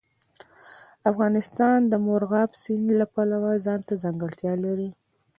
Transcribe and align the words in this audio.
افغانستان 1.11 1.79
د 1.91 1.93
مورغاب 2.05 2.49
سیند 2.63 2.89
د 2.99 3.01
پلوه 3.13 3.51
ځانته 3.65 3.93
ځانګړتیا 4.03 4.53
لري. 4.65 4.89